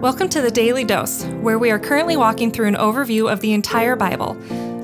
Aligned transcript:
Welcome 0.00 0.28
to 0.28 0.40
the 0.40 0.52
Daily 0.52 0.84
Dose, 0.84 1.24
where 1.40 1.58
we 1.58 1.72
are 1.72 1.78
currently 1.80 2.16
walking 2.16 2.52
through 2.52 2.68
an 2.68 2.76
overview 2.76 3.32
of 3.32 3.40
the 3.40 3.52
entire 3.52 3.96
Bible. 3.96 4.36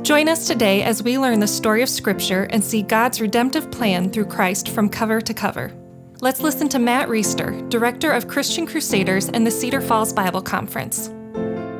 Join 0.02 0.28
us 0.28 0.48
today 0.48 0.82
as 0.82 1.04
we 1.04 1.18
learn 1.18 1.38
the 1.38 1.46
story 1.46 1.82
of 1.82 1.88
Scripture 1.88 2.48
and 2.50 2.64
see 2.64 2.82
God's 2.82 3.20
redemptive 3.20 3.70
plan 3.70 4.10
through 4.10 4.24
Christ 4.24 4.70
from 4.70 4.88
cover 4.88 5.20
to 5.20 5.32
cover. 5.32 5.72
Let's 6.20 6.40
listen 6.40 6.68
to 6.70 6.80
Matt 6.80 7.08
Reisetter, 7.08 7.70
Director 7.70 8.10
of 8.10 8.26
Christian 8.26 8.66
Crusaders 8.66 9.28
and 9.28 9.46
the 9.46 9.52
Cedar 9.52 9.80
Falls 9.80 10.12
Bible 10.12 10.42
Conference. 10.42 11.06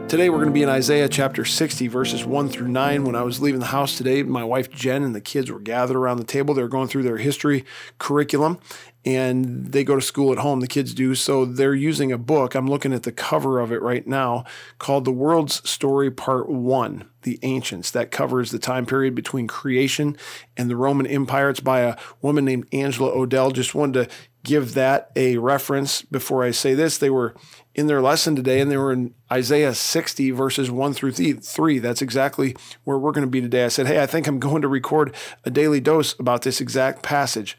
Today 0.07 0.31
we're 0.31 0.37
going 0.37 0.47
to 0.47 0.53
be 0.53 0.63
in 0.63 0.69
Isaiah 0.69 1.09
chapter 1.09 1.45
60, 1.45 1.89
verses 1.89 2.25
1 2.25 2.51
through 2.51 2.69
9. 2.69 3.03
When 3.03 3.17
I 3.17 3.23
was 3.23 3.41
leaving 3.41 3.59
the 3.59 3.67
house 3.67 3.99
today, 3.99 4.23
my 4.23 4.45
wife 4.45 4.71
Jen 4.71 5.03
and 5.03 5.13
the 5.13 5.21
kids 5.21 5.51
were 5.51 5.59
gathered 5.59 5.97
around 5.97 6.19
the 6.19 6.25
table. 6.25 6.55
They 6.55 6.63
were 6.63 6.69
going 6.69 6.87
through 6.87 7.03
their 7.03 7.17
history 7.17 7.65
curriculum 7.99 8.61
and 9.05 9.67
they 9.73 9.85
go 9.85 9.97
to 9.97 10.01
school 10.01 10.33
at 10.33 10.39
home, 10.39 10.61
the 10.61 10.67
kids 10.67 10.95
do. 10.95 11.15
So 11.15 11.45
they're 11.45 11.75
using 11.75 12.11
a 12.11 12.19
book. 12.19 12.55
I'm 12.55 12.67
looking 12.67 12.93
at 12.93 13.03
the 13.03 13.13
cover 13.13 13.61
of 13.61 13.71
it 13.71 13.83
right 13.83 14.07
now 14.07 14.45
called 14.79 15.05
The 15.05 15.13
World's 15.13 15.69
Story 15.69 16.11
Part 16.11 16.49
1 16.49 17.09
The 17.23 17.39
Ancients. 17.43 17.91
That 17.91 18.11
covers 18.11 18.51
the 18.51 18.59
time 18.59 18.87
period 18.87 19.15
between 19.15 19.47
creation 19.47 20.17
and 20.57 20.71
the 20.71 20.77
Roman 20.77 21.07
Empire. 21.07 21.51
It's 21.51 21.61
by 21.61 21.81
a 21.81 21.97
woman 22.23 22.45
named 22.45 22.67
Angela 22.73 23.11
O'Dell. 23.11 23.51
Just 23.51 23.75
wanted 23.75 24.09
to 24.09 24.17
give 24.43 24.75
that 24.75 25.11
a 25.17 25.39
reference 25.39 26.03
before 26.03 26.45
I 26.45 26.51
say 26.51 26.75
this. 26.75 26.99
They 26.99 27.11
were 27.11 27.35
in 27.75 27.89
their 27.89 28.03
lesson 28.03 28.37
today, 28.37 28.61
and 28.61 28.71
they 28.71 28.77
were 28.77 28.93
in 28.93 29.15
Isaiah 29.33 29.75
60, 29.75 30.31
verses 30.31 30.71
1 30.71 30.93
through 30.93 31.13
3. 31.13 31.79
That's 31.79 32.03
exactly 32.03 32.55
where 32.85 32.99
we're 32.99 33.11
going 33.11 33.27
to 33.27 33.31
be 33.31 33.41
today. 33.41 33.65
I 33.65 33.69
said, 33.69 33.87
Hey, 33.87 34.01
I 34.01 34.07
think 34.07 34.27
I'm 34.27 34.39
going 34.39 34.63
to 34.63 34.69
record 34.69 35.15
a 35.45 35.51
daily 35.51 35.81
dose 35.81 36.17
about 36.19 36.43
this 36.43 36.61
exact 36.61 37.03
passage. 37.03 37.59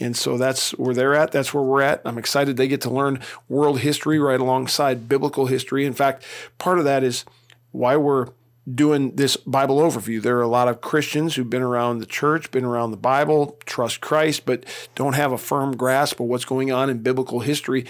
And 0.00 0.16
so 0.16 0.36
that's 0.36 0.72
where 0.72 0.94
they're 0.94 1.14
at. 1.14 1.32
That's 1.32 1.54
where 1.54 1.62
we're 1.62 1.82
at. 1.82 2.02
I'm 2.04 2.18
excited 2.18 2.56
they 2.56 2.68
get 2.68 2.80
to 2.82 2.90
learn 2.90 3.20
world 3.48 3.80
history 3.80 4.18
right 4.18 4.40
alongside 4.40 5.08
biblical 5.08 5.46
history. 5.46 5.86
In 5.86 5.92
fact, 5.92 6.24
part 6.58 6.78
of 6.78 6.84
that 6.84 7.04
is 7.04 7.24
why 7.70 7.96
we're 7.96 8.28
doing 8.72 9.14
this 9.16 9.36
Bible 9.36 9.78
overview. 9.78 10.22
There 10.22 10.38
are 10.38 10.42
a 10.42 10.48
lot 10.48 10.68
of 10.68 10.80
Christians 10.80 11.34
who've 11.34 11.50
been 11.50 11.62
around 11.62 11.98
the 11.98 12.06
church, 12.06 12.50
been 12.50 12.64
around 12.64 12.90
the 12.90 12.96
Bible, 12.96 13.58
trust 13.66 14.00
Christ, 14.00 14.46
but 14.46 14.64
don't 14.94 15.14
have 15.14 15.32
a 15.32 15.38
firm 15.38 15.76
grasp 15.76 16.18
of 16.18 16.26
what's 16.26 16.46
going 16.46 16.72
on 16.72 16.88
in 16.88 16.98
biblical 16.98 17.40
history. 17.40 17.84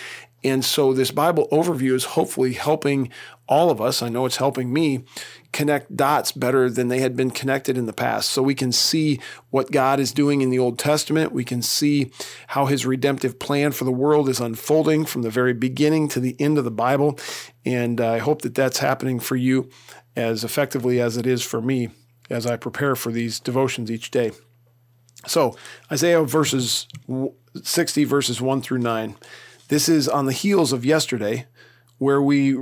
And 0.45 0.62
so 0.62 0.92
this 0.92 1.11
Bible 1.11 1.48
overview 1.50 1.95
is 1.95 2.05
hopefully 2.05 2.53
helping 2.53 3.11
all 3.48 3.70
of 3.70 3.81
us. 3.81 4.03
I 4.03 4.11
know 4.11 4.27
it's 4.27 4.37
helping 4.37 4.73
me 4.73 5.05
connect 5.53 5.97
dots 5.97 6.33
better 6.33 6.69
than 6.69 6.89
they 6.89 7.01
had 7.01 7.17
been 7.17 7.31
connected 7.31 7.78
in 7.78 7.86
the 7.86 7.92
past. 7.92 8.31
So 8.31 8.42
we 8.42 8.55
can 8.55 8.70
see 8.70 9.20
what 9.51 9.70
God 9.70 9.98
is 10.01 10.12
doing 10.12 10.42
in 10.42 10.51
the 10.51 10.59
Old 10.59 10.78
Testament. 10.78 11.33
We 11.33 11.45
can 11.45 11.62
see 11.62 12.11
how 12.48 12.67
his 12.67 12.84
redemptive 12.84 13.39
plan 13.39 13.73
for 13.73 13.84
the 13.84 13.91
world 13.91 14.28
is 14.28 14.41
unfolding 14.41 15.06
from 15.06 15.23
the 15.23 15.31
very 15.31 15.55
beginning 15.55 16.09
to 16.09 16.20
the 16.20 16.36
end 16.39 16.58
of 16.58 16.64
the 16.64 16.70
Bible. 16.70 17.19
And 17.64 18.01
I 18.01 18.19
hope 18.19 18.42
that 18.42 18.55
that's 18.55 18.79
happening 18.79 19.20
for 19.20 19.36
you 19.36 19.70
as 20.14 20.45
effectively 20.45 21.01
as 21.01 21.17
it 21.17 21.27
is 21.27 21.42
for 21.42 21.62
me 21.62 21.89
as 22.31 22.47
I 22.47 22.56
prepare 22.56 22.95
for 22.97 23.11
these 23.11 23.41
devotions 23.41 23.91
each 23.91 24.11
day. 24.11 24.33
So, 25.27 25.56
Isaiah 25.91 26.23
verses 26.23 26.86
60, 27.62 28.05
verses 28.05 28.41
1 28.41 28.62
through 28.62 28.79
9. 28.79 29.17
This 29.75 29.89
is 29.89 30.08
on 30.08 30.27
the 30.27 30.33
heels 30.33 30.72
of 30.72 30.84
yesterday, 30.84 31.47
where 31.98 32.22
we 32.22 32.56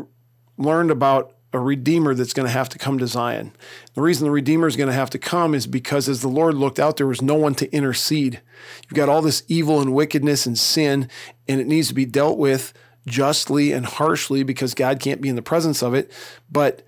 learned 0.56 0.90
about 0.90 1.34
a 1.52 1.58
redeemer 1.58 2.14
that's 2.14 2.32
going 2.32 2.46
to 2.46 2.52
have 2.52 2.70
to 2.70 2.78
come 2.78 2.96
to 2.96 3.06
Zion. 3.06 3.52
The 3.92 4.00
reason 4.00 4.24
the 4.24 4.30
redeemer 4.30 4.66
is 4.66 4.76
going 4.76 4.86
to 4.86 4.94
have 4.94 5.10
to 5.10 5.18
come 5.18 5.54
is 5.54 5.66
because 5.66 6.08
as 6.08 6.22
the 6.22 6.28
Lord 6.28 6.54
looked 6.54 6.80
out, 6.80 6.96
there 6.96 7.06
was 7.06 7.20
no 7.20 7.34
one 7.34 7.54
to 7.56 7.70
intercede. 7.70 8.40
You've 8.84 8.96
got 8.96 9.10
all 9.10 9.20
this 9.20 9.42
evil 9.46 9.82
and 9.82 9.92
wickedness 9.92 10.46
and 10.46 10.58
sin, 10.58 11.10
and 11.46 11.60
it 11.60 11.66
needs 11.66 11.88
to 11.88 11.94
be 11.94 12.06
dealt 12.06 12.38
with 12.38 12.72
justly 13.06 13.72
and 13.72 13.84
harshly 13.84 14.42
because 14.42 14.72
God 14.72 14.98
can't 14.98 15.20
be 15.20 15.28
in 15.28 15.36
the 15.36 15.42
presence 15.42 15.82
of 15.82 15.92
it. 15.92 16.10
But 16.50 16.80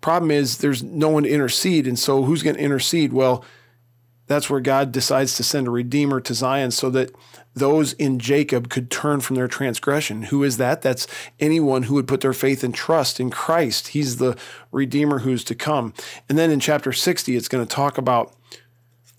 problem 0.00 0.32
is 0.32 0.58
there's 0.58 0.82
no 0.82 1.10
one 1.10 1.22
to 1.22 1.30
intercede, 1.30 1.86
and 1.86 1.96
so 1.96 2.24
who's 2.24 2.42
going 2.42 2.56
to 2.56 2.62
intercede? 2.62 3.12
Well, 3.12 3.44
that's 4.30 4.48
where 4.48 4.60
God 4.60 4.92
decides 4.92 5.36
to 5.36 5.42
send 5.42 5.66
a 5.66 5.72
redeemer 5.72 6.20
to 6.20 6.34
Zion 6.34 6.70
so 6.70 6.88
that 6.90 7.10
those 7.54 7.94
in 7.94 8.20
Jacob 8.20 8.70
could 8.70 8.88
turn 8.88 9.18
from 9.18 9.34
their 9.34 9.48
transgression. 9.48 10.22
Who 10.22 10.44
is 10.44 10.56
that? 10.56 10.82
That's 10.82 11.08
anyone 11.40 11.82
who 11.82 11.94
would 11.94 12.06
put 12.06 12.20
their 12.20 12.32
faith 12.32 12.62
and 12.62 12.72
trust 12.72 13.18
in 13.18 13.30
Christ. 13.30 13.88
He's 13.88 14.18
the 14.18 14.38
redeemer 14.70 15.18
who's 15.18 15.42
to 15.44 15.56
come. 15.56 15.94
And 16.28 16.38
then 16.38 16.52
in 16.52 16.60
chapter 16.60 16.92
60, 16.92 17.34
it's 17.34 17.48
going 17.48 17.66
to 17.66 17.74
talk 17.74 17.98
about 17.98 18.32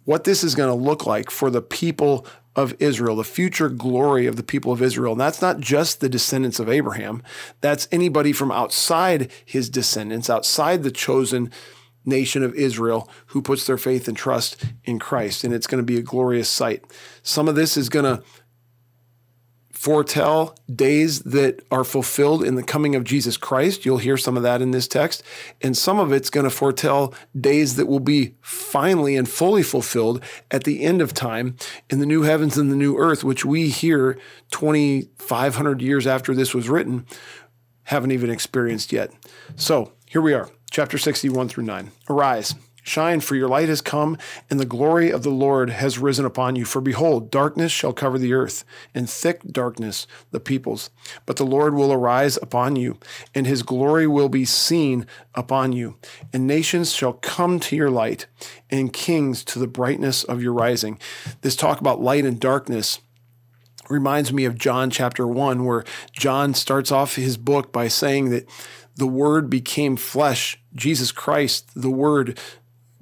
what 0.05 0.23
this 0.23 0.45
is 0.45 0.55
going 0.55 0.69
to 0.69 0.85
look 0.85 1.05
like 1.05 1.29
for 1.29 1.49
the 1.49 1.61
people 1.61 2.25
of 2.55 2.73
Israel, 2.79 3.17
the 3.17 3.25
future 3.25 3.67
glory 3.67 4.28
of 4.28 4.38
the 4.38 4.43
people 4.43 4.72
of 4.72 4.81
Israel. 4.81 5.11
And 5.11 5.19
that's 5.19 5.41
not 5.41 5.59
just 5.59 5.99
the 5.99 6.07
descendants 6.07 6.57
of 6.57 6.69
Abraham, 6.69 7.22
that's 7.59 7.89
anybody 7.91 8.31
from 8.31 8.49
outside 8.49 9.29
his 9.43 9.69
descendants, 9.69 10.29
outside 10.29 10.83
the 10.83 10.91
chosen 10.91 11.51
nation 12.06 12.44
of 12.44 12.53
Israel 12.56 13.09
who 13.28 13.41
puts 13.41 13.66
their 13.66 13.78
faith 13.78 14.07
and 14.07 14.17
trust 14.17 14.63
in 14.84 15.00
Christ. 15.00 15.44
And 15.44 15.53
it's 15.53 15.67
going 15.67 15.81
to 15.81 15.85
be 15.85 15.97
a 15.97 16.03
glorious 16.03 16.50
sight. 16.50 16.84
Some 17.23 17.47
of 17.47 17.56
this 17.56 17.78
is 17.78 17.89
going 17.89 18.06
to 18.06 18.23
foretell 19.81 20.56
days 20.72 21.22
that 21.22 21.59
are 21.72 21.84
fulfilled 21.84 22.44
in 22.44 22.53
the 22.53 22.61
coming 22.61 22.94
of 22.94 23.03
Jesus 23.03 23.35
Christ. 23.35 23.84
You'll 23.84 23.97
hear 23.97 24.16
some 24.16 24.38
of 24.38 24.44
that 24.44 24.61
in 24.61 24.69
this 24.69 24.88
text. 24.88 25.23
And 25.59 25.75
some 25.75 25.97
of 25.97 26.11
it's 26.11 26.29
going 26.29 26.44
to 26.44 26.51
foretell 26.51 27.16
days 27.35 27.78
that 27.78 27.88
will 27.88 28.00
be 28.00 28.35
finally 28.41 29.16
and 29.16 29.28
fully 29.28 29.63
fulfilled 29.63 30.23
at 30.51 30.66
the 30.66 30.84
end 30.84 31.01
of 31.01 31.16
time 31.16 31.56
in 31.90 31.97
the 31.97 32.06
new 32.06 32.22
heavens 32.22 32.59
and 32.59 32.72
the 32.72 32.75
new 32.75 32.95
earth, 32.95 33.23
which 33.23 33.44
we 33.44 33.69
hear 33.69 34.19
2,500 34.51 35.81
years 35.81 36.06
after 36.06 36.35
this 36.35 36.53
was 36.53 36.69
written 36.69 37.03
haven't 37.86 38.12
even 38.12 38.30
experienced 38.30 38.92
yet. 38.92 39.12
So 39.56 39.94
here 40.06 40.22
we 40.22 40.34
are 40.34 40.50
chapter 40.72 40.97
61 40.97 41.50
through 41.50 41.66
9. 41.66 41.92
Arise, 42.09 42.56
shine, 42.81 43.19
for 43.19 43.36
your 43.36 43.50
light 43.50 43.69
has 43.69 43.81
come, 43.81 44.18
and 44.50 44.59
the 44.59 44.66
glory 44.66 45.12
of 45.12 45.24
the 45.24 45.30
Lord 45.30 45.69
has 45.69 46.00
risen 46.00 46.25
upon 46.25 46.56
you. 46.56 46.66
For 46.66 46.81
behold, 46.81 47.30
darkness 47.30 47.72
shall 47.72 47.94
cover 47.94 48.18
the 48.18 48.34
earth, 48.34 48.64
and 48.96 49.09
thick 49.09 49.44
darkness 49.44 50.08
the 50.31 50.40
peoples. 50.40 50.90
But 51.25 51.36
the 51.36 51.46
Lord 51.46 51.74
will 51.75 51.91
arise 51.91 52.38
upon 52.41 52.78
you, 52.78 52.97
and 53.36 53.46
his 53.46 53.64
glory 53.64 54.08
will 54.08 54.30
be 54.30 54.46
seen 54.46 55.06
upon 55.36 55.74
you. 55.74 55.97
And 56.34 56.47
nations 56.47 56.94
shall 56.94 57.14
come 57.14 57.59
to 57.62 57.75
your 57.75 57.91
light, 57.91 58.28
and 58.70 58.94
kings 58.94 59.44
to 59.46 59.59
the 59.59 59.68
brightness 59.68 60.24
of 60.24 60.41
your 60.41 60.53
rising. 60.53 61.00
This 61.41 61.56
talk 61.56 61.81
about 61.81 62.02
light 62.02 62.25
and 62.25 62.40
darkness 62.40 63.00
reminds 63.90 64.31
me 64.31 64.46
of 64.46 64.58
John 64.58 64.90
chapter 64.90 65.28
1, 65.28 65.66
where 65.66 65.84
John 66.12 66.53
starts 66.53 66.92
off 66.92 67.16
his 67.16 67.38
book 67.38 67.72
by 67.72 67.88
saying 67.88 68.30
that 68.30 68.47
the 68.96 69.08
Word 69.08 69.50
became 69.50 69.96
flesh. 69.96 70.59
Jesus 70.75 71.12
Christ, 71.12 71.69
the 71.75 71.90
Word, 71.90 72.40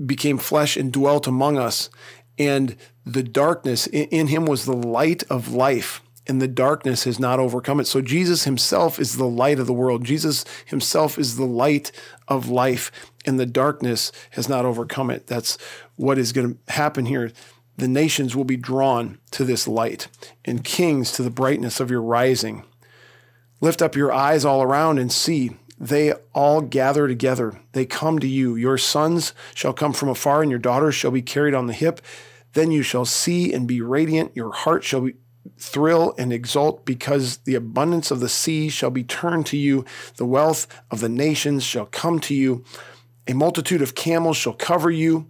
became 0.03 0.37
flesh 0.37 0.77
and 0.77 0.91
dwelt 0.91 1.27
among 1.27 1.57
us. 1.57 1.89
And 2.37 2.75
the 3.05 3.23
darkness 3.23 3.87
in 3.87 4.27
him 4.27 4.45
was 4.45 4.65
the 4.65 4.75
light 4.75 5.23
of 5.29 5.51
life, 5.51 6.01
and 6.25 6.41
the 6.41 6.47
darkness 6.47 7.03
has 7.03 7.19
not 7.19 7.39
overcome 7.39 7.79
it. 7.79 7.87
So 7.87 8.01
Jesus 8.01 8.45
himself 8.45 8.99
is 8.99 9.17
the 9.17 9.25
light 9.25 9.59
of 9.59 9.67
the 9.67 9.73
world. 9.73 10.05
Jesus 10.05 10.45
himself 10.65 11.17
is 11.17 11.35
the 11.35 11.45
light 11.45 11.91
of 12.27 12.47
life, 12.47 12.91
and 13.25 13.39
the 13.39 13.45
darkness 13.45 14.11
has 14.31 14.47
not 14.47 14.63
overcome 14.63 15.09
it. 15.09 15.27
That's 15.27 15.57
what 15.95 16.17
is 16.17 16.31
going 16.31 16.53
to 16.53 16.73
happen 16.73 17.05
here. 17.05 17.31
The 17.79 17.87
nations 17.87 18.35
will 18.35 18.43
be 18.43 18.57
drawn 18.57 19.19
to 19.31 19.45
this 19.45 19.65
light, 19.65 20.09
and 20.43 20.65
kings 20.65 21.13
to 21.13 21.23
the 21.23 21.29
brightness 21.29 21.79
of 21.79 21.89
your 21.89 22.01
rising. 22.01 22.65
Lift 23.61 23.81
up 23.81 23.95
your 23.95 24.11
eyes 24.11 24.43
all 24.43 24.61
around 24.61 24.99
and 24.99 25.09
see 25.09 25.51
they 25.79 26.11
all 26.33 26.59
gather 26.59 27.07
together. 27.07 27.57
They 27.71 27.85
come 27.85 28.19
to 28.19 28.27
you. 28.27 28.57
Your 28.57 28.77
sons 28.77 29.33
shall 29.55 29.71
come 29.71 29.93
from 29.93 30.09
afar, 30.09 30.41
and 30.41 30.51
your 30.51 30.59
daughters 30.59 30.93
shall 30.93 31.11
be 31.11 31.21
carried 31.21 31.53
on 31.53 31.67
the 31.67 31.73
hip. 31.73 32.01
Then 32.51 32.69
you 32.69 32.81
shall 32.81 33.05
see 33.05 33.53
and 33.53 33.65
be 33.65 33.79
radiant. 33.79 34.35
Your 34.35 34.51
heart 34.51 34.83
shall 34.83 35.01
be, 35.01 35.15
thrill 35.57 36.13
and 36.17 36.33
exult, 36.33 36.83
because 36.83 37.37
the 37.37 37.55
abundance 37.55 38.11
of 38.11 38.19
the 38.19 38.27
sea 38.27 38.67
shall 38.67 38.91
be 38.91 39.05
turned 39.05 39.45
to 39.45 39.57
you. 39.57 39.85
The 40.17 40.25
wealth 40.25 40.67
of 40.91 40.99
the 40.99 41.07
nations 41.07 41.63
shall 41.63 41.85
come 41.85 42.19
to 42.21 42.35
you. 42.35 42.65
A 43.25 43.33
multitude 43.33 43.81
of 43.81 43.95
camels 43.95 44.35
shall 44.35 44.51
cover 44.51 44.91
you. 44.91 45.27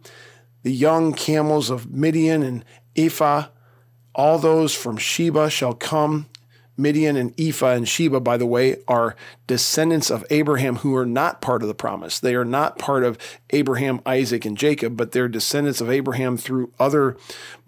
The 0.63 0.73
young 0.73 1.13
camels 1.13 1.69
of 1.69 1.91
Midian 1.91 2.43
and 2.43 2.65
Ephah, 2.95 3.47
all 4.13 4.37
those 4.37 4.73
from 4.73 4.97
Sheba 4.97 5.49
shall 5.49 5.73
come 5.73 6.27
Midian 6.79 7.17
and 7.17 7.37
Ephah 7.37 7.73
and 7.73 7.87
Sheba, 7.87 8.21
by 8.21 8.37
the 8.37 8.45
way, 8.45 8.77
are 8.87 9.15
descendants 9.47 10.09
of 10.09 10.25
Abraham 10.29 10.77
who 10.77 10.95
are 10.95 11.05
not 11.05 11.41
part 11.41 11.61
of 11.61 11.67
the 11.67 11.75
promise. 11.75 12.19
They 12.19 12.35
are 12.35 12.45
not 12.45 12.79
part 12.79 13.03
of 13.03 13.17
Abraham, 13.49 13.99
Isaac, 14.05 14.45
and 14.45 14.57
Jacob, 14.57 14.95
but 14.95 15.11
they're 15.11 15.27
descendants 15.27 15.81
of 15.81 15.91
Abraham 15.91 16.37
through 16.37 16.71
other 16.79 17.17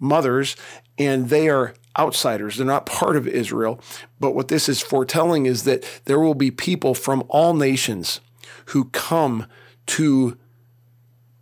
mothers, 0.00 0.56
and 0.96 1.28
they 1.28 1.50
are 1.50 1.74
outsiders. 1.98 2.56
They're 2.56 2.66
not 2.66 2.86
part 2.86 3.16
of 3.16 3.28
Israel. 3.28 3.78
But 4.18 4.34
what 4.34 4.48
this 4.48 4.66
is 4.66 4.80
foretelling 4.80 5.44
is 5.44 5.64
that 5.64 5.84
there 6.06 6.18
will 6.18 6.34
be 6.34 6.50
people 6.50 6.94
from 6.94 7.22
all 7.28 7.52
nations 7.52 8.20
who 8.66 8.86
come 8.86 9.46
to 9.88 10.38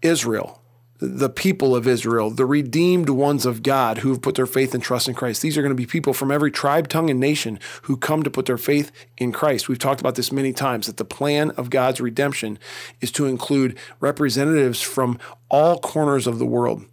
Israel 0.03 0.60
the 1.01 1.31
people 1.31 1.75
of 1.75 1.87
Israel, 1.87 2.31
the 2.31 2.45
redeemed 2.45 3.09
ones 3.09 3.47
of 3.47 3.63
God 3.63 3.99
who 3.99 4.11
have 4.11 4.21
put 4.21 4.35
their 4.35 4.47
faith 4.47 4.75
and 4.75 4.83
trust 4.83 5.09
in 5.09 5.15
Christ. 5.15 5.41
These 5.41 5.57
are 5.57 5.63
going 5.63 5.71
to 5.71 5.75
be 5.75 5.87
people 5.87 6.13
from 6.13 6.31
every 6.31 6.51
tribe, 6.51 6.89
tongue, 6.89 7.09
and 7.09 7.19
nation 7.19 7.59
who 7.83 7.97
come 7.97 8.23
to 8.23 8.31
put 8.31 8.47
their 8.47 8.59
faith 8.59 8.93
in 9.17 9.33
Christ. 9.33 9.69
We've 9.69 9.79
talked 9.79 10.01
about 10.01 10.15
this 10.15 10.31
many 10.31 10.53
times 10.53 10.87
that 10.87 10.99
the 10.99 11.05
plan 11.05 11.51
of 11.53 11.71
God's 11.71 12.01
redemption 12.01 12.59
is 13.01 13.11
to 13.13 13.27
include 13.27 13.79
representatives 14.01 14.83
from 14.83 15.19
all 15.49 15.79
corners 15.79 16.27
of 16.27 16.39
the 16.39 16.47
world. 16.47 16.85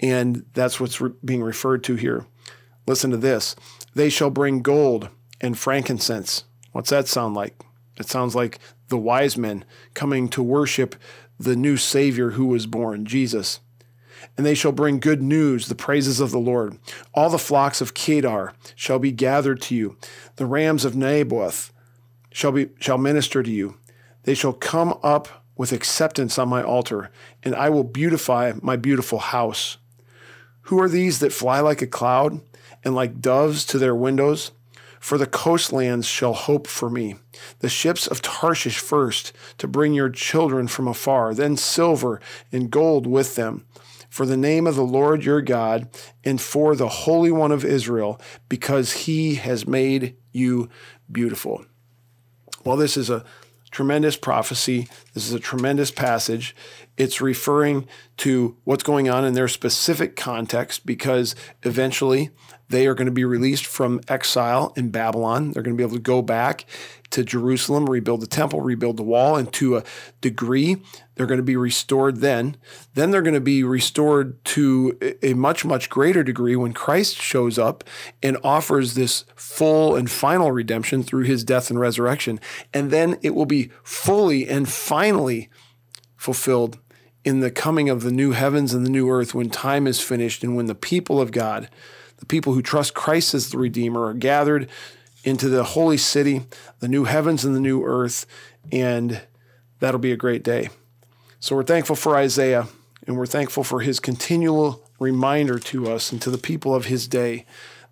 And 0.00 0.44
that's 0.54 0.80
what's 0.80 1.00
re- 1.00 1.12
being 1.24 1.42
referred 1.42 1.84
to 1.84 1.94
here. 1.94 2.26
Listen 2.86 3.12
to 3.12 3.16
this 3.16 3.54
they 3.94 4.08
shall 4.08 4.30
bring 4.30 4.62
gold 4.62 5.08
and 5.40 5.56
frankincense. 5.56 6.44
What's 6.72 6.90
that 6.90 7.06
sound 7.06 7.34
like? 7.34 7.60
It 7.98 8.08
sounds 8.08 8.34
like 8.34 8.58
the 8.88 8.98
wise 8.98 9.36
men 9.36 9.64
coming 9.94 10.28
to 10.30 10.42
worship 10.42 10.96
the 11.44 11.56
new 11.56 11.76
Savior 11.76 12.30
who 12.30 12.46
was 12.46 12.66
born, 12.66 13.04
Jesus. 13.04 13.60
And 14.36 14.46
they 14.46 14.54
shall 14.54 14.72
bring 14.72 15.00
good 15.00 15.22
news, 15.22 15.66
the 15.66 15.74
praises 15.74 16.20
of 16.20 16.30
the 16.30 16.38
Lord. 16.38 16.78
All 17.12 17.28
the 17.28 17.38
flocks 17.38 17.80
of 17.80 17.94
Kedar 17.94 18.54
shall 18.76 18.98
be 18.98 19.12
gathered 19.12 19.60
to 19.62 19.74
you. 19.74 19.96
The 20.36 20.46
rams 20.46 20.84
of 20.84 20.94
Nebaioth 20.94 21.70
shall, 22.30 22.52
be, 22.52 22.70
shall 22.78 22.98
minister 22.98 23.42
to 23.42 23.50
you. 23.50 23.76
They 24.22 24.34
shall 24.34 24.52
come 24.52 24.98
up 25.02 25.44
with 25.56 25.72
acceptance 25.72 26.38
on 26.38 26.48
my 26.48 26.62
altar, 26.62 27.10
and 27.42 27.54
I 27.54 27.68
will 27.68 27.84
beautify 27.84 28.52
my 28.62 28.76
beautiful 28.76 29.18
house. 29.18 29.78
Who 30.62 30.80
are 30.80 30.88
these 30.88 31.18
that 31.18 31.32
fly 31.32 31.60
like 31.60 31.82
a 31.82 31.86
cloud 31.86 32.40
and 32.84 32.94
like 32.94 33.20
doves 33.20 33.66
to 33.66 33.78
their 33.78 33.94
windows? 33.94 34.52
For 35.02 35.18
the 35.18 35.26
coastlands 35.26 36.06
shall 36.06 36.32
hope 36.32 36.68
for 36.68 36.88
me, 36.88 37.16
the 37.58 37.68
ships 37.68 38.06
of 38.06 38.22
Tarshish 38.22 38.78
first, 38.78 39.32
to 39.58 39.66
bring 39.66 39.94
your 39.94 40.08
children 40.08 40.68
from 40.68 40.86
afar, 40.86 41.34
then 41.34 41.56
silver 41.56 42.20
and 42.52 42.70
gold 42.70 43.08
with 43.08 43.34
them, 43.34 43.66
for 44.08 44.24
the 44.24 44.36
name 44.36 44.64
of 44.64 44.76
the 44.76 44.84
Lord 44.84 45.24
your 45.24 45.42
God, 45.42 45.88
and 46.22 46.40
for 46.40 46.76
the 46.76 46.88
Holy 46.88 47.32
One 47.32 47.50
of 47.50 47.64
Israel, 47.64 48.20
because 48.48 48.92
he 48.92 49.34
has 49.34 49.66
made 49.66 50.14
you 50.30 50.70
beautiful. 51.10 51.64
Well, 52.64 52.76
this 52.76 52.96
is 52.96 53.10
a 53.10 53.24
tremendous 53.72 54.16
prophecy. 54.16 54.86
This 55.14 55.26
is 55.26 55.32
a 55.32 55.40
tremendous 55.40 55.90
passage. 55.90 56.54
It's 56.96 57.20
referring 57.20 57.88
to 58.18 58.56
what's 58.62 58.84
going 58.84 59.08
on 59.08 59.24
in 59.24 59.34
their 59.34 59.48
specific 59.48 60.14
context 60.14 60.86
because 60.86 61.34
eventually 61.64 62.30
they 62.72 62.86
are 62.86 62.94
going 62.94 63.06
to 63.06 63.12
be 63.12 63.24
released 63.24 63.66
from 63.66 64.00
exile 64.08 64.72
in 64.76 64.90
Babylon. 64.90 65.52
They're 65.52 65.62
going 65.62 65.76
to 65.76 65.80
be 65.80 65.86
able 65.86 65.96
to 65.96 66.02
go 66.02 66.22
back 66.22 66.64
to 67.10 67.22
Jerusalem, 67.22 67.84
rebuild 67.84 68.22
the 68.22 68.26
temple, 68.26 68.62
rebuild 68.62 68.96
the 68.96 69.02
wall, 69.02 69.36
and 69.36 69.52
to 69.52 69.76
a 69.76 69.84
degree, 70.22 70.78
they're 71.14 71.26
going 71.26 71.38
to 71.38 71.44
be 71.44 71.56
restored 71.56 72.16
then. 72.20 72.56
Then 72.94 73.10
they're 73.10 73.20
going 73.20 73.34
to 73.34 73.40
be 73.40 73.62
restored 73.62 74.42
to 74.46 74.98
a 75.22 75.34
much, 75.34 75.64
much 75.66 75.90
greater 75.90 76.24
degree 76.24 76.56
when 76.56 76.72
Christ 76.72 77.16
shows 77.16 77.58
up 77.58 77.84
and 78.22 78.38
offers 78.42 78.94
this 78.94 79.26
full 79.36 79.94
and 79.94 80.10
final 80.10 80.50
redemption 80.50 81.02
through 81.02 81.24
his 81.24 81.44
death 81.44 81.68
and 81.68 81.78
resurrection. 81.78 82.40
And 82.72 82.90
then 82.90 83.18
it 83.20 83.34
will 83.34 83.46
be 83.46 83.70
fully 83.82 84.48
and 84.48 84.66
finally 84.66 85.50
fulfilled 86.16 86.78
in 87.24 87.40
the 87.40 87.50
coming 87.50 87.90
of 87.90 88.02
the 88.02 88.10
new 88.10 88.32
heavens 88.32 88.72
and 88.72 88.86
the 88.86 88.90
new 88.90 89.10
earth 89.10 89.34
when 89.34 89.50
time 89.50 89.86
is 89.86 90.00
finished 90.00 90.42
and 90.42 90.56
when 90.56 90.66
the 90.66 90.74
people 90.74 91.20
of 91.20 91.30
God 91.30 91.68
the 92.22 92.26
people 92.26 92.52
who 92.52 92.62
trust 92.62 92.94
Christ 92.94 93.34
as 93.34 93.50
the 93.50 93.58
Redeemer 93.58 94.04
are 94.04 94.14
gathered 94.14 94.68
into 95.24 95.48
the 95.48 95.64
holy 95.64 95.96
city, 95.96 96.42
the 96.78 96.86
new 96.86 97.02
heavens 97.02 97.44
and 97.44 97.56
the 97.56 97.60
new 97.60 97.82
earth, 97.82 98.26
and 98.70 99.22
that'll 99.80 99.98
be 99.98 100.12
a 100.12 100.16
great 100.16 100.44
day. 100.44 100.68
So 101.40 101.56
we're 101.56 101.64
thankful 101.64 101.96
for 101.96 102.14
Isaiah, 102.16 102.68
and 103.08 103.16
we're 103.16 103.26
thankful 103.26 103.64
for 103.64 103.80
his 103.80 103.98
continual 103.98 104.88
reminder 105.00 105.58
to 105.58 105.90
us 105.90 106.12
and 106.12 106.22
to 106.22 106.30
the 106.30 106.38
people 106.38 106.76
of 106.76 106.84
his 106.84 107.08
day 107.08 107.44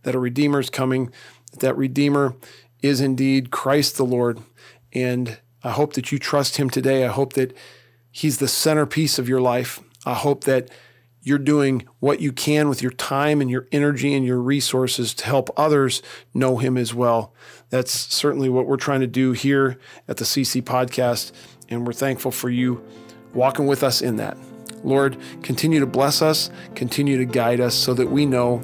that 0.05 0.15
a 0.15 0.21
Redeemer 0.21 0.61
is 0.61 0.71
coming, 0.71 1.11
that 1.59 1.77
Redeemer 1.77 2.37
is 2.82 3.00
indeed 3.00 3.50
Christ 3.50 3.97
the 3.97 4.05
Lord. 4.05 4.38
And 4.93 5.41
I 5.65 5.73
hope 5.73 5.94
that 5.94 6.12
you 6.12 6.21
trust 6.21 6.56
him 6.56 6.71
today. 6.71 7.05
I 7.05 7.09
hope 7.09 7.32
that 7.32 7.53
he's 8.12 8.38
the 8.38 8.47
centerpiece 8.47 9.19
of 9.19 9.29
your 9.29 9.41
life. 9.41 9.81
I 10.06 10.15
hope 10.15 10.44
that 10.44 10.71
you're 11.22 11.38
doing 11.38 11.87
what 11.99 12.20
you 12.20 12.32
can 12.32 12.69
with 12.69 12.82
your 12.82 12.93
time 12.93 13.40
and 13.40 13.50
your 13.50 13.67
energy 13.72 14.14
and 14.14 14.25
your 14.25 14.40
resources 14.40 15.12
to 15.14 15.26
help 15.26 15.50
others 15.56 16.02
know 16.32 16.58
Him 16.58 16.76
as 16.76 16.94
well. 16.94 17.34
That's 17.69 17.93
certainly 17.93 18.49
what 18.49 18.67
we're 18.67 18.76
trying 18.76 19.00
to 19.00 19.06
do 19.06 19.32
here 19.32 19.78
at 20.08 20.17
the 20.17 20.25
CC 20.25 20.62
Podcast, 20.62 21.32
and 21.69 21.87
we're 21.87 21.93
thankful 21.93 22.31
for 22.31 22.50
you 22.50 22.82
walking 23.34 23.67
with 23.67 23.82
us 23.82 24.00
in 24.00 24.17
that. 24.17 24.37
Lord, 24.82 25.19
continue 25.43 25.81
to 25.81 25.87
bless 25.87 26.22
us, 26.22 26.50
continue 26.75 27.19
to 27.19 27.25
guide 27.25 27.61
us 27.61 27.75
so 27.75 27.93
that 27.94 28.11
we 28.11 28.25
know 28.26 28.58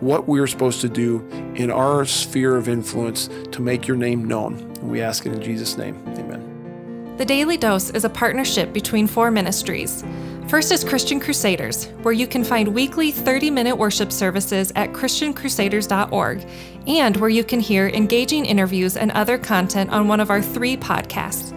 what 0.00 0.28
we're 0.28 0.46
supposed 0.46 0.80
to 0.82 0.88
do 0.88 1.26
in 1.54 1.70
our 1.70 2.04
sphere 2.04 2.56
of 2.56 2.68
influence 2.68 3.28
to 3.50 3.62
make 3.62 3.88
your 3.88 3.96
name 3.96 4.24
known. 4.24 4.54
And 4.54 4.90
we 4.90 5.00
ask 5.00 5.26
it 5.26 5.32
in 5.32 5.42
Jesus' 5.42 5.76
name. 5.76 5.96
Amen. 6.16 7.16
The 7.16 7.24
Daily 7.24 7.56
Dose 7.56 7.90
is 7.90 8.04
a 8.04 8.10
partnership 8.10 8.72
between 8.72 9.06
four 9.06 9.30
ministries. 9.30 10.04
First 10.48 10.70
is 10.70 10.84
Christian 10.84 11.18
Crusaders, 11.18 11.86
where 12.02 12.14
you 12.14 12.28
can 12.28 12.44
find 12.44 12.68
weekly 12.68 13.10
30 13.10 13.50
minute 13.50 13.74
worship 13.74 14.12
services 14.12 14.72
at 14.76 14.92
ChristianCrusaders.org 14.92 16.46
and 16.86 17.16
where 17.16 17.30
you 17.30 17.42
can 17.42 17.58
hear 17.58 17.88
engaging 17.88 18.46
interviews 18.46 18.96
and 18.96 19.10
other 19.10 19.38
content 19.38 19.90
on 19.90 20.06
one 20.06 20.20
of 20.20 20.30
our 20.30 20.40
three 20.40 20.76
podcasts. 20.76 21.52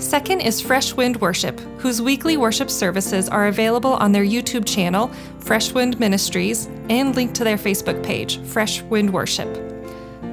Second 0.00 0.40
is 0.40 0.58
Fresh 0.58 0.94
Wind 0.94 1.20
Worship, 1.20 1.60
whose 1.80 2.00
weekly 2.00 2.38
worship 2.38 2.70
services 2.70 3.28
are 3.28 3.48
available 3.48 3.92
on 3.92 4.12
their 4.12 4.24
YouTube 4.24 4.64
channel, 4.64 5.08
Fresh 5.40 5.72
Wind 5.72 6.00
Ministries, 6.00 6.66
and 6.88 7.14
linked 7.14 7.34
to 7.34 7.44
their 7.44 7.58
Facebook 7.58 8.02
page, 8.02 8.40
Fresh 8.44 8.80
Wind 8.84 9.12
Worship. 9.12 9.69